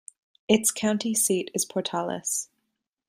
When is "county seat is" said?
0.71-1.63